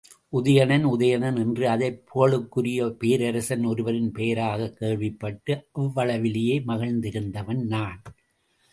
உதயணன், 0.33 0.85
உதயணன் 0.85 1.37
என்று 1.39 1.69
அதைப் 1.69 1.99
புகழுக்குரிய 2.07 2.87
பேரரசன் 2.97 3.63
ஒருவனின் 3.65 4.11
பெயராகக் 4.11 4.77
கேள்விப்பட்டு 4.77 5.55
அவ்வளவிலேயே 5.79 6.57
மகிழ்ந்திருந்தவன் 6.67 7.63
நான்! 7.67 8.01